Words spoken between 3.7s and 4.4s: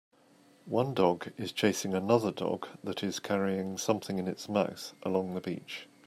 something in